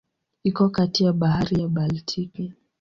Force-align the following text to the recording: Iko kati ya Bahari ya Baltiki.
Iko 0.49 0.63
kati 0.75 0.99
ya 1.05 1.13
Bahari 1.19 1.55
ya 1.61 1.67
Baltiki. 1.73 2.45